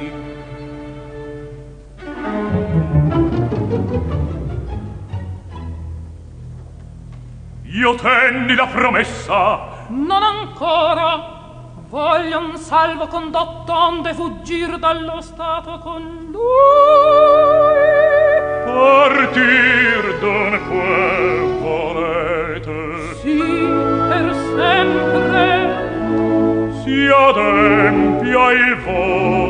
Io 7.65 7.95
tenni 7.97 8.55
la 8.55 8.67
promessa. 8.67 9.87
Non 9.89 10.23
ancora. 10.23 11.33
Voglio 11.89 12.39
un 12.39 12.57
salvo 12.57 13.09
condotto 13.09 13.73
onde 13.73 14.15
fuggir 14.15 14.79
dallo 14.79 15.21
stato 15.21 15.79
con 15.79 16.03
lui. 16.31 16.43
Partir 18.65 20.19
dunque 20.21 21.59
volete. 21.61 23.15
Sì, 23.21 23.39
per 24.09 24.35
sempre. 24.57 25.43
Si 26.83 27.09
adempia 27.09 28.53
il 28.53 28.77
vostro 28.85 29.44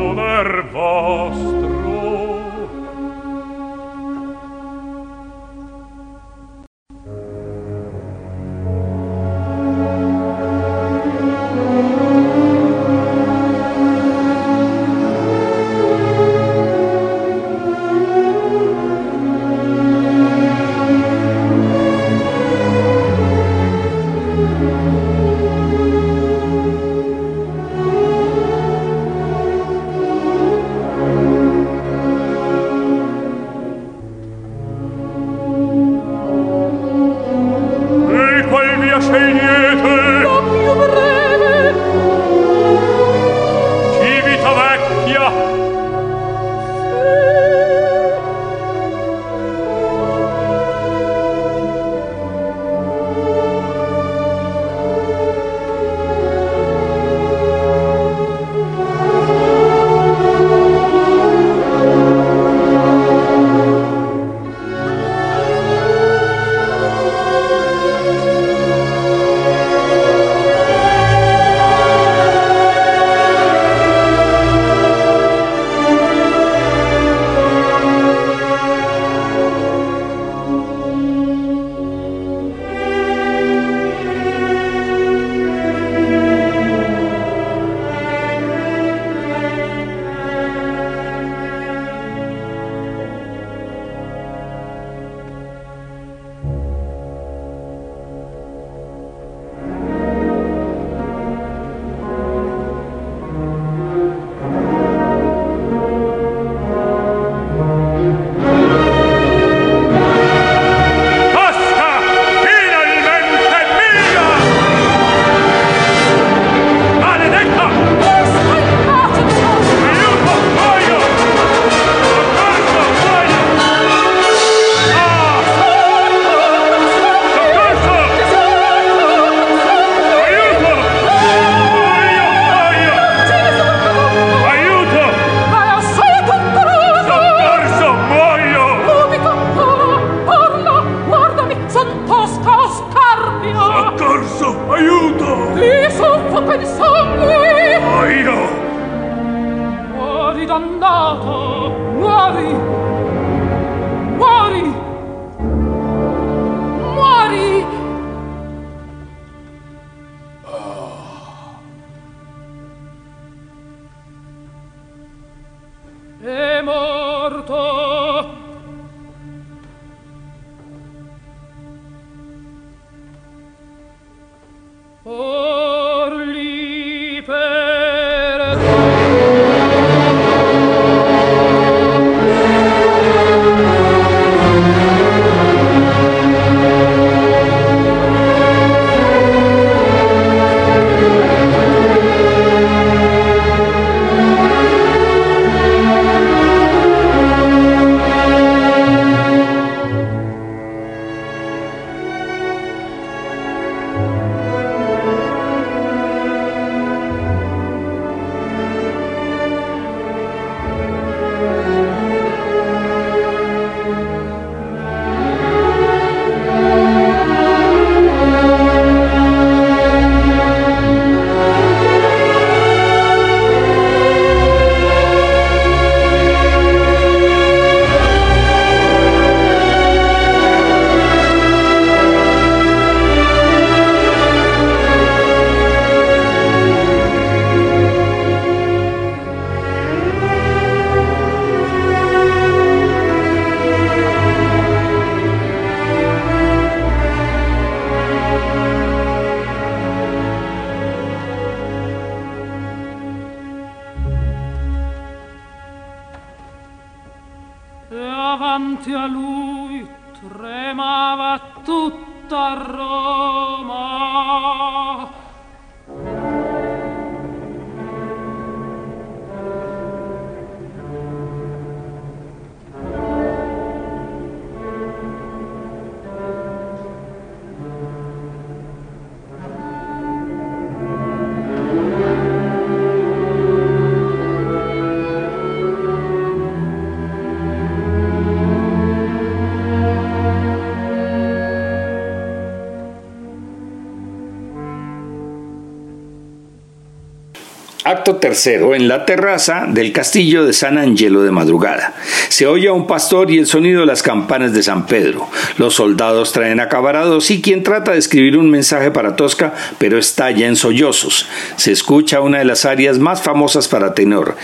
Tercero, 298.25 298.73
en 298.73 298.87
la 298.87 299.05
terraza 299.05 299.65
del 299.67 299.91
castillo 299.91 300.47
de 300.47 300.53
San 300.53 300.79
Angelo 300.79 301.21
de 301.21 301.29
madrugada. 301.29 301.93
Se 302.29 302.47
oye 302.47 302.69
a 302.69 302.73
un 302.73 302.87
pastor 302.87 303.29
y 303.29 303.37
el 303.37 303.45
sonido 303.45 303.81
de 303.81 303.85
las 303.85 304.01
campanas 304.01 304.51
de 304.51 304.63
San 304.63 304.87
Pedro. 304.87 305.29
Los 305.59 305.75
soldados 305.75 306.31
traen 306.31 306.59
acabarados 306.59 307.29
y 307.29 307.39
quien 307.39 307.61
trata 307.61 307.91
de 307.91 307.99
escribir 307.99 308.35
un 308.39 308.49
mensaje 308.49 308.89
para 308.89 309.15
Tosca, 309.15 309.53
pero 309.77 309.99
estalla 309.99 310.47
en 310.47 310.55
sollozos. 310.55 311.27
Se 311.55 311.71
escucha 311.71 312.19
una 312.21 312.39
de 312.39 312.45
las 312.45 312.65
áreas 312.65 312.97
más 312.97 313.21
famosas 313.21 313.67
para 313.67 313.93
tenor, 313.93 314.35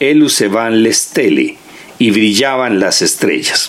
Elus 0.00 0.42
van 0.50 0.82
Lestele, 0.82 1.58
y 1.98 2.12
brillaban 2.12 2.80
las 2.80 3.02
estrellas. 3.02 3.68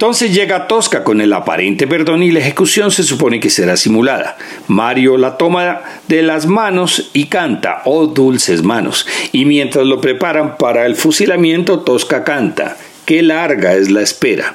Entonces 0.00 0.32
llega 0.32 0.66
Tosca 0.66 1.04
con 1.04 1.20
el 1.20 1.30
aparente 1.30 1.86
perdón 1.86 2.22
y 2.22 2.30
la 2.30 2.38
ejecución 2.38 2.90
se 2.90 3.02
supone 3.02 3.38
que 3.38 3.50
será 3.50 3.76
simulada. 3.76 4.38
Mario 4.66 5.18
la 5.18 5.36
toma 5.36 5.82
de 6.08 6.22
las 6.22 6.46
manos 6.46 7.10
y 7.12 7.26
canta, 7.26 7.82
oh 7.84 8.06
dulces 8.06 8.62
manos. 8.62 9.06
Y 9.30 9.44
mientras 9.44 9.84
lo 9.84 10.00
preparan 10.00 10.56
para 10.56 10.86
el 10.86 10.96
fusilamiento, 10.96 11.80
Tosca 11.80 12.24
canta, 12.24 12.78
qué 13.04 13.22
larga 13.22 13.74
es 13.74 13.90
la 13.90 14.00
espera. 14.00 14.54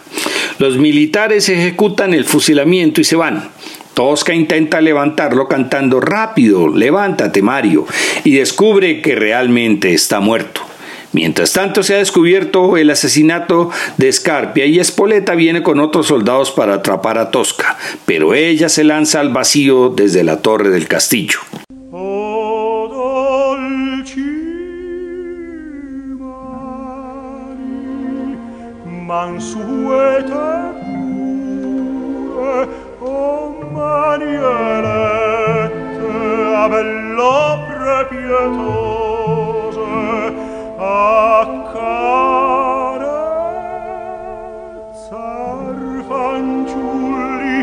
Los 0.57 0.77
militares 0.79 1.47
ejecutan 1.47 2.15
el 2.15 2.25
fusilamiento 2.25 2.99
y 2.99 3.03
se 3.03 3.15
van. 3.15 3.49
Tosca 3.93 4.33
intenta 4.33 4.81
levantarlo 4.81 5.47
cantando 5.47 6.01
rápido, 6.01 6.69
levántate 6.69 7.43
Mario, 7.43 7.85
y 8.23 8.31
descubre 8.31 8.99
que 8.99 9.13
realmente 9.13 9.93
está 9.93 10.19
muerto. 10.19 10.64
Mientras 11.15 11.53
tanto 11.53 11.81
se 11.81 11.95
ha 11.95 11.99
descubierto 11.99 12.75
el 12.75 12.89
asesinato 12.89 13.71
de 13.95 14.11
Scarpia 14.11 14.65
y 14.65 14.81
Espoleta 14.81 15.33
viene 15.33 15.63
con 15.63 15.79
otros 15.79 16.07
soldados 16.07 16.51
para 16.51 16.73
atrapar 16.73 17.17
a 17.17 17.31
Tosca, 17.31 17.77
pero 18.05 18.33
ella 18.33 18.67
se 18.67 18.83
lanza 18.83 19.21
al 19.21 19.29
vacío 19.29 19.93
desde 19.95 20.25
la 20.25 20.41
torre 20.41 20.71
del 20.71 20.89
castillo. 20.89 21.39
accarezzar 40.95 42.05
fanciulli 46.07 47.57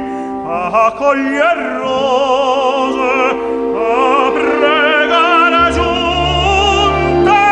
a 0.45 0.93
coglier 0.99 1.59
rose 1.81 3.15
a 3.75 4.31
pregare 4.37 5.65
giunte 5.77 7.45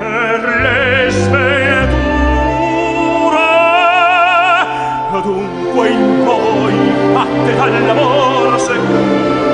per 0.00 0.40
le 0.64 1.10
spieture 1.10 2.00
dunque 5.22 5.84
in 5.88 6.24
voi 6.24 6.76
atte 7.14 7.52
dall'amor 7.54 8.58
secur 8.58 9.51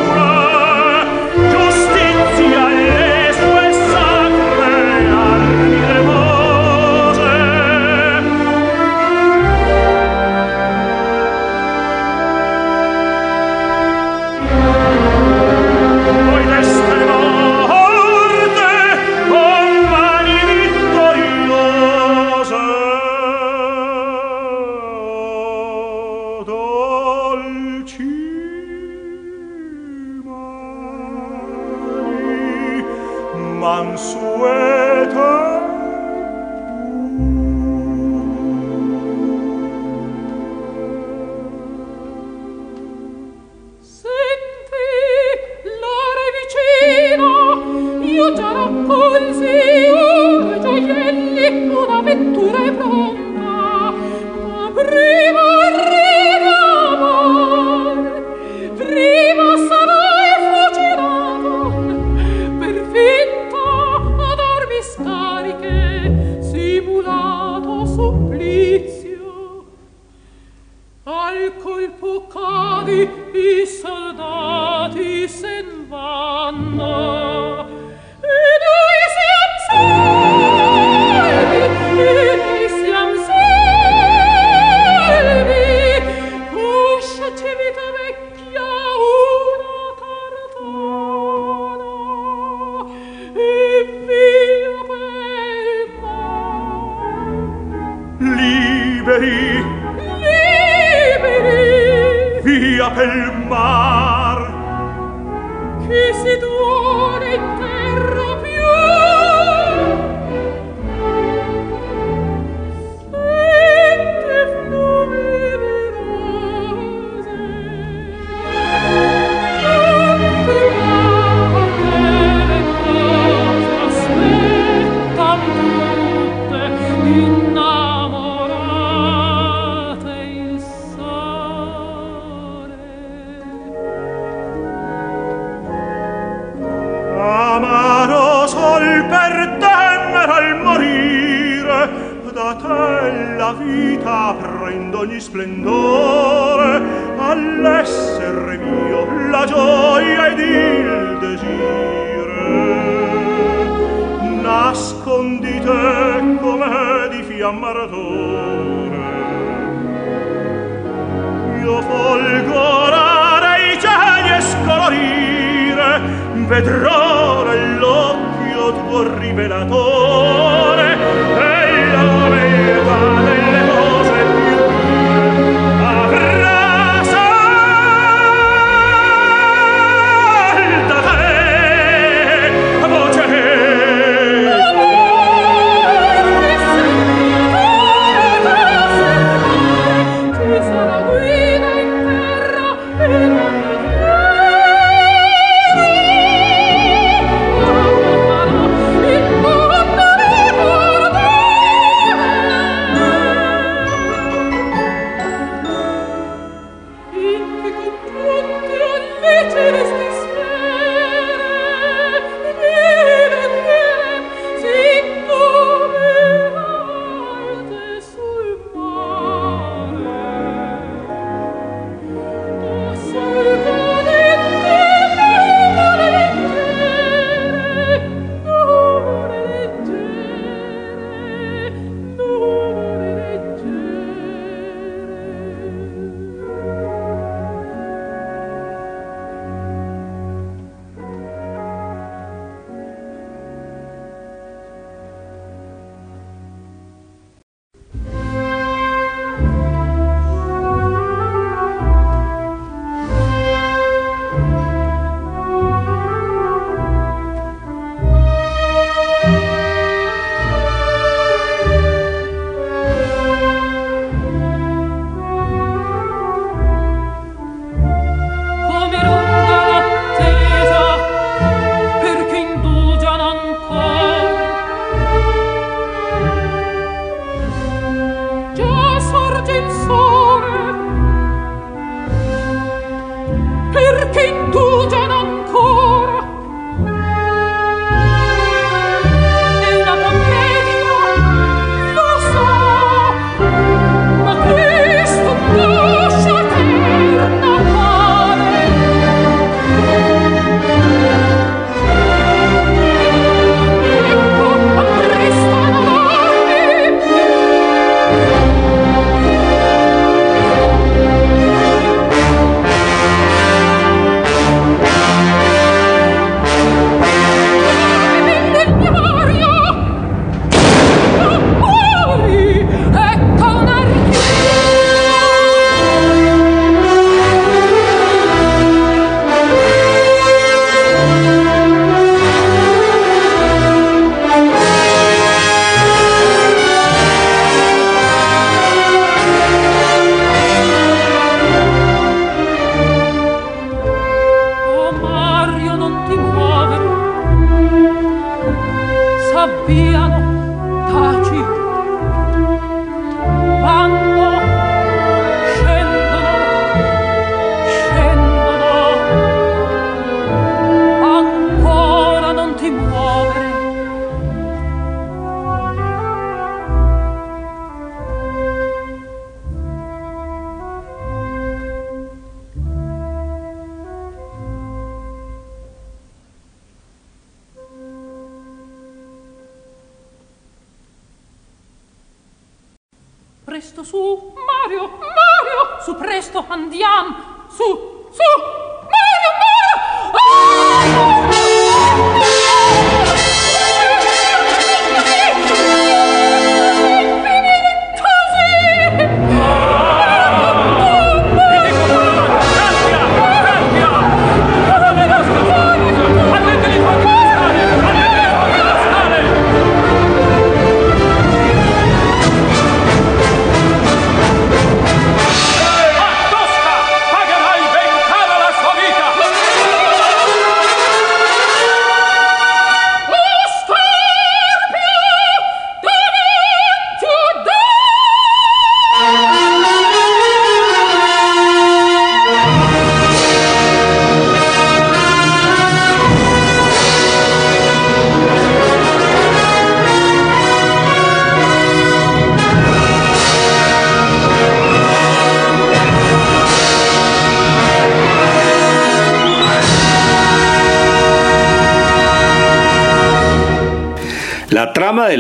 i 73.35 73.67
soldati 73.67 75.29
sen 75.29 75.67
vanno. 75.91 77.68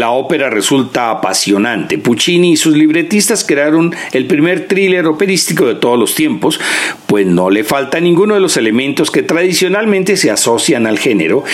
La 0.08 0.12
ópera 0.12 0.48
resulta 0.48 1.10
apasionante. 1.10 1.98
Puccini 1.98 2.52
y 2.52 2.56
sus 2.56 2.74
libretistas 2.74 3.44
crearon 3.44 3.94
el 4.12 4.26
primer 4.26 4.66
thriller 4.66 5.06
operístico 5.06 5.66
de 5.66 5.74
todos 5.74 5.98
los 5.98 6.14
tiempos, 6.14 6.58
pues 7.06 7.26
no 7.26 7.50
le 7.50 7.62
falta 7.62 8.00
ninguno 8.00 8.32
de 8.32 8.40
los 8.40 8.56
elementos 8.56 9.10
que 9.10 9.22
tradicionalmente 9.22 10.16
se 10.16 10.30
asocian 10.30 10.86
al 10.86 10.98
género, 10.98 11.44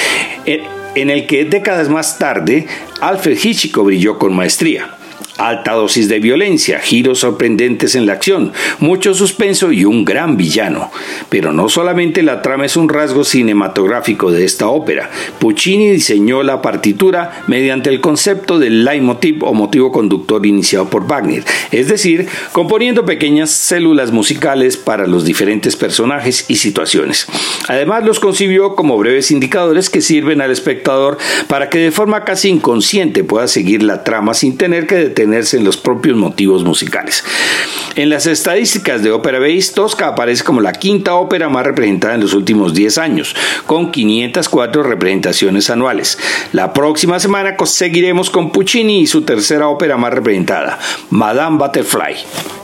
en 0.47 1.11
el 1.11 1.27
que 1.27 1.47
décadas 1.47 1.89
más 1.89 2.21
tarde 2.21 2.69
Alfred 3.01 3.37
Hitchcock 3.43 3.87
brilló 3.87 4.21
con 4.21 4.37
maestría. 4.37 4.89
Alta 5.37 5.73
dosis 5.73 6.09
de 6.09 6.21
violencia, 6.21 6.79
giros 6.79 7.19
sorprendentes 7.19 7.97
en 7.97 8.07
la 8.07 8.13
acción, 8.13 8.53
mucho 8.79 9.15
suspenso 9.15 9.73
y 9.73 9.85
un 9.85 10.05
gran 10.05 10.37
villano. 10.37 10.93
Pero 11.35 11.53
no 11.53 11.69
solamente 11.69 12.23
la 12.23 12.43
trama 12.43 12.65
es 12.65 12.77
un 12.77 12.89
rasgo 12.89 13.25
cinematográfico 13.25 14.31
de 14.31 14.45
esta 14.45 14.69
ópera. 14.69 15.11
Puccini 15.41 15.91
diseñó 15.91 16.45
la 16.45 16.63
partitura 16.63 17.43
mediante 17.49 17.91
el 17.91 18.01
concepto 18.01 18.61
del 18.61 18.85
leitmotiv 18.85 19.43
o 19.43 19.53
motivo 19.53 19.91
conductor 19.91 20.47
iniciado 20.47 20.89
por 20.89 21.09
Wagner, 21.09 21.43
es 21.73 21.89
decir, 21.89 22.29
componiendo 22.53 23.05
pequeñas 23.05 23.51
células 23.51 24.13
musicales 24.13 24.77
para 24.77 25.09
los 25.09 25.25
diferentes 25.25 25.75
personajes 25.75 26.45
y 26.47 26.55
situaciones. 26.55 27.27
Además 27.67 28.05
los 28.05 28.21
concibió 28.21 28.77
como 28.77 28.97
breves 28.97 29.33
indicadores 29.33 29.91
que 29.91 30.03
sirven 30.03 30.41
al 30.41 30.53
espectador 30.53 31.19
para 31.49 31.69
que 31.69 31.79
de 31.79 31.91
forma 31.91 32.25
casi 32.25 32.49
inconsciente 32.49 33.25
pueda 33.25 33.49
seguir 33.49 33.83
la 33.83 34.05
trama 34.05 34.35
sin 34.35 34.57
tener 34.57 34.87
que 34.87 34.95
detener 34.95 35.45
en 35.53 35.65
los 35.65 35.79
propios 35.79 36.17
motivos 36.17 36.63
musicales. 36.63 37.25
En 37.97 38.09
las 38.09 38.27
estadísticas 38.27 39.03
de 39.03 39.13
Ópera 39.13 39.39
Base, 39.39 39.73
Tosca 39.73 40.09
aparece 40.09 40.43
como 40.43 40.61
la 40.61 40.73
quinta 40.73 41.15
ópera 41.25 41.49
más 41.49 41.65
representada 41.65 42.15
en 42.15 42.21
los 42.21 42.35
últimos 42.35 42.75
10 42.75 42.99
años, 42.99 43.35
con 43.67 43.91
504 43.91 44.83
representaciones 44.83 45.71
anuales. 45.71 46.19
La 46.53 46.73
próxima 46.73 47.19
semana 47.19 47.57
seguiremos 47.65 48.31
con 48.31 48.51
Puccini 48.53 49.01
y 49.01 49.07
su 49.07 49.23
tercera 49.23 49.69
ópera 49.69 49.97
más 49.97 50.13
representada, 50.13 50.79
Madame 51.11 51.59
Butterfly. 51.59 52.64